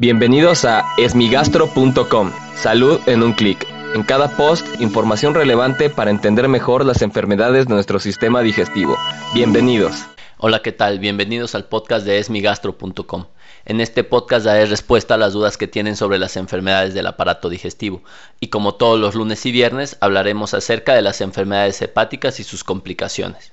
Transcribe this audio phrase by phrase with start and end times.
[0.00, 2.32] Bienvenidos a esmigastro.com.
[2.56, 3.66] Salud en un clic.
[3.94, 8.96] En cada post, información relevante para entender mejor las enfermedades de nuestro sistema digestivo.
[9.34, 10.06] Bienvenidos.
[10.38, 11.00] Hola, ¿qué tal?
[11.00, 13.26] Bienvenidos al podcast de esmigastro.com.
[13.66, 17.50] En este podcast daré respuesta a las dudas que tienen sobre las enfermedades del aparato
[17.50, 18.02] digestivo.
[18.40, 22.64] Y como todos los lunes y viernes, hablaremos acerca de las enfermedades hepáticas y sus
[22.64, 23.52] complicaciones.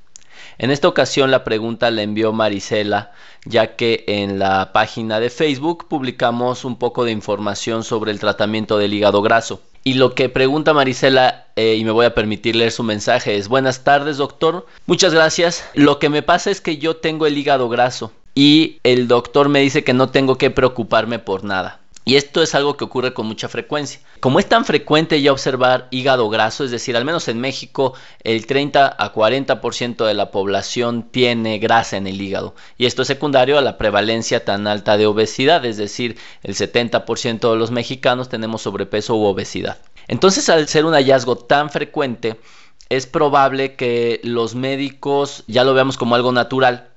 [0.58, 3.12] En esta ocasión la pregunta la envió Marisela,
[3.46, 8.78] ya que en la página de Facebook publicamos un poco de información sobre el tratamiento
[8.78, 9.62] del hígado graso.
[9.84, 13.48] Y lo que pregunta Marisela, eh, y me voy a permitir leer su mensaje, es
[13.48, 15.64] buenas tardes doctor, muchas gracias.
[15.74, 19.62] Lo que me pasa es que yo tengo el hígado graso y el doctor me
[19.62, 21.80] dice que no tengo que preocuparme por nada.
[22.08, 24.00] Y esto es algo que ocurre con mucha frecuencia.
[24.22, 28.46] Como es tan frecuente ya observar hígado graso, es decir, al menos en México el
[28.48, 32.56] 30 a 40% de la población tiene grasa en el hígado.
[32.78, 37.52] Y esto es secundario a la prevalencia tan alta de obesidad, es decir, el 70%
[37.52, 39.78] de los mexicanos tenemos sobrepeso u obesidad.
[40.08, 42.40] Entonces, al ser un hallazgo tan frecuente,
[42.88, 46.88] es probable que los médicos ya lo veamos como algo natural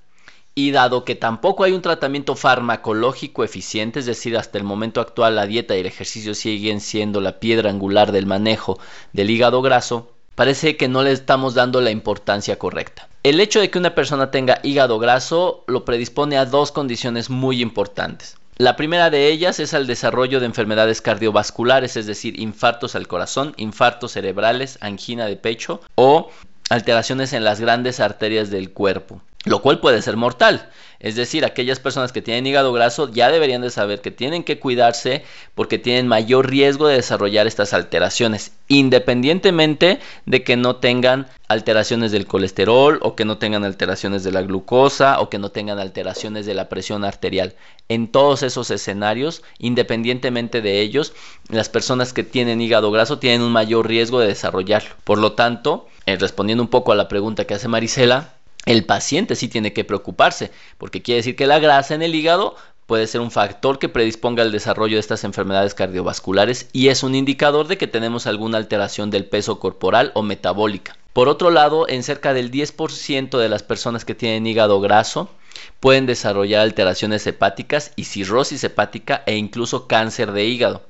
[0.54, 5.36] y dado que tampoco hay un tratamiento farmacológico eficiente, es decir, hasta el momento actual
[5.36, 8.78] la dieta y el ejercicio siguen siendo la piedra angular del manejo
[9.12, 13.08] del hígado graso, parece que no le estamos dando la importancia correcta.
[13.22, 17.60] El hecho de que una persona tenga hígado graso lo predispone a dos condiciones muy
[17.60, 18.36] importantes.
[18.56, 23.54] La primera de ellas es el desarrollo de enfermedades cardiovasculares, es decir, infartos al corazón,
[23.56, 26.30] infartos cerebrales, angina de pecho o
[26.68, 30.68] alteraciones en las grandes arterias del cuerpo lo cual puede ser mortal.
[30.98, 34.58] Es decir, aquellas personas que tienen hígado graso ya deberían de saber que tienen que
[34.58, 35.24] cuidarse
[35.54, 42.26] porque tienen mayor riesgo de desarrollar estas alteraciones, independientemente de que no tengan alteraciones del
[42.26, 46.52] colesterol o que no tengan alteraciones de la glucosa o que no tengan alteraciones de
[46.52, 47.54] la presión arterial.
[47.88, 51.14] En todos esos escenarios, independientemente de ellos,
[51.48, 54.90] las personas que tienen hígado graso tienen un mayor riesgo de desarrollarlo.
[55.04, 58.34] Por lo tanto, eh, respondiendo un poco a la pregunta que hace Marisela,
[58.66, 62.56] el paciente sí tiene que preocuparse, porque quiere decir que la grasa en el hígado
[62.86, 67.14] puede ser un factor que predisponga al desarrollo de estas enfermedades cardiovasculares y es un
[67.14, 70.96] indicador de que tenemos alguna alteración del peso corporal o metabólica.
[71.12, 75.30] Por otro lado, en cerca del 10% de las personas que tienen hígado graso
[75.78, 80.82] pueden desarrollar alteraciones hepáticas y cirrosis hepática e incluso cáncer de hígado.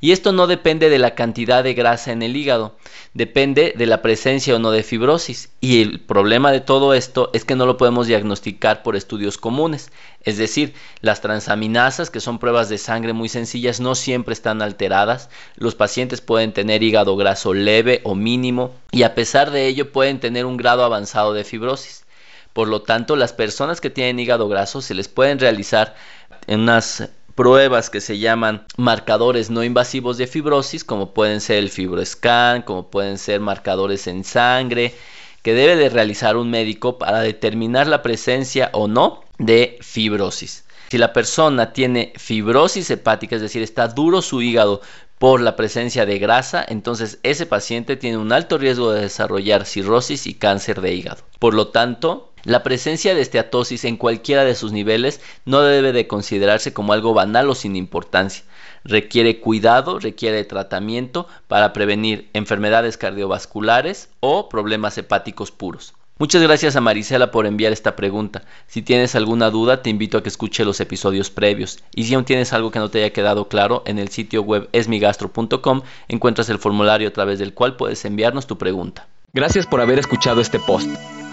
[0.00, 2.76] Y esto no depende de la cantidad de grasa en el hígado,
[3.14, 5.50] depende de la presencia o no de fibrosis.
[5.60, 9.90] Y el problema de todo esto es que no lo podemos diagnosticar por estudios comunes.
[10.22, 15.30] Es decir, las transaminasas, que son pruebas de sangre muy sencillas, no siempre están alteradas.
[15.56, 20.20] Los pacientes pueden tener hígado graso leve o mínimo y a pesar de ello pueden
[20.20, 22.04] tener un grado avanzado de fibrosis.
[22.52, 25.94] Por lo tanto, las personas que tienen hígado graso se les pueden realizar
[26.46, 31.70] en unas pruebas que se llaman marcadores no invasivos de fibrosis, como pueden ser el
[31.70, 34.94] fibroscan, como pueden ser marcadores en sangre,
[35.42, 40.64] que debe de realizar un médico para determinar la presencia o no de fibrosis.
[40.88, 44.80] Si la persona tiene fibrosis hepática, es decir, está duro su hígado
[45.18, 50.26] por la presencia de grasa, entonces ese paciente tiene un alto riesgo de desarrollar cirrosis
[50.26, 51.22] y cáncer de hígado.
[51.38, 56.06] Por lo tanto, la presencia de esteatosis en cualquiera de sus niveles no debe de
[56.06, 58.44] considerarse como algo banal o sin importancia.
[58.84, 65.94] Requiere cuidado, requiere tratamiento para prevenir enfermedades cardiovasculares o problemas hepáticos puros.
[66.18, 68.44] Muchas gracias a Marisela por enviar esta pregunta.
[68.68, 71.82] Si tienes alguna duda, te invito a que escuche los episodios previos.
[71.96, 74.68] Y si aún tienes algo que no te haya quedado claro, en el sitio web
[74.72, 79.08] esmigastro.com encuentras el formulario a través del cual puedes enviarnos tu pregunta.
[79.34, 80.88] Gracias por haber escuchado este post.